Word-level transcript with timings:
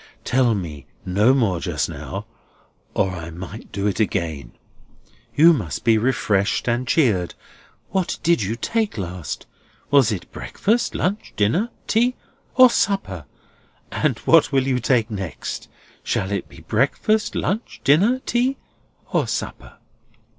Tell 0.23 0.55
me 0.55 0.87
no 1.05 1.31
more 1.31 1.59
just 1.59 1.87
now, 1.87 2.25
or 2.95 3.11
I 3.11 3.29
might 3.29 3.71
do 3.71 3.85
it 3.85 3.99
again. 3.99 4.51
You 5.35 5.53
must 5.53 5.83
be 5.83 5.95
refreshed 5.99 6.67
and 6.67 6.87
cheered. 6.87 7.35
What 7.91 8.17
did 8.23 8.41
you 8.41 8.55
take 8.55 8.97
last? 8.97 9.45
Was 9.91 10.11
it 10.11 10.31
breakfast, 10.31 10.95
lunch, 10.95 11.33
dinner, 11.35 11.69
tea, 11.85 12.15
or 12.55 12.71
supper? 12.71 13.25
And 13.91 14.17
what 14.25 14.51
will 14.51 14.65
you 14.65 14.79
take 14.79 15.11
next? 15.11 15.69
Shall 16.01 16.31
it 16.31 16.49
be 16.49 16.61
breakfast, 16.61 17.35
lunch, 17.35 17.79
dinner, 17.83 18.21
tea, 18.25 18.57
or 19.13 19.27
supper?" 19.27 19.77